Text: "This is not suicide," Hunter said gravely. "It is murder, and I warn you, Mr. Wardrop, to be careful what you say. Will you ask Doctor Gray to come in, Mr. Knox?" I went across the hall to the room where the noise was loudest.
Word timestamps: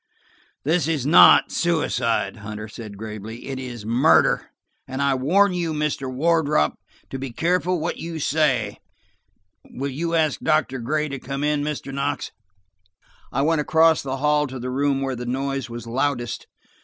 "This 0.63 0.87
is 0.87 1.05
not 1.05 1.51
suicide," 1.51 2.37
Hunter 2.37 2.67
said 2.67 2.97
gravely. 2.97 3.45
"It 3.49 3.59
is 3.59 3.85
murder, 3.85 4.49
and 4.87 4.99
I 4.99 5.13
warn 5.13 5.53
you, 5.53 5.73
Mr. 5.73 6.11
Wardrop, 6.11 6.73
to 7.11 7.19
be 7.19 7.29
careful 7.29 7.79
what 7.79 7.97
you 7.97 8.17
say. 8.17 8.79
Will 9.69 9.91
you 9.91 10.15
ask 10.15 10.39
Doctor 10.39 10.79
Gray 10.79 11.07
to 11.09 11.19
come 11.19 11.43
in, 11.43 11.61
Mr. 11.61 11.93
Knox?" 11.93 12.31
I 13.31 13.43
went 13.43 13.61
across 13.61 14.01
the 14.01 14.17
hall 14.17 14.47
to 14.47 14.57
the 14.57 14.71
room 14.71 15.01
where 15.01 15.15
the 15.15 15.27
noise 15.27 15.69
was 15.69 15.85
loudest. 15.85 16.47